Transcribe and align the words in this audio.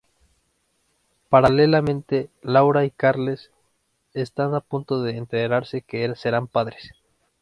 Paralelamente, 1.29 2.31
Laura 2.41 2.85
y 2.85 2.89
Carles 2.89 3.51
están 4.15 4.55
a 4.55 4.59
punto 4.59 5.03
de 5.03 5.15
enterarse 5.15 5.83
que 5.83 6.15
serán 6.15 6.47
padres. 6.47 6.89